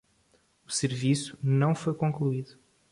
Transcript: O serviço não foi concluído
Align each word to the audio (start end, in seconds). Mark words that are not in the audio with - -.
O 0.67 0.71
serviço 0.71 1.37
não 1.43 1.75
foi 1.75 1.93
concluído 1.93 2.57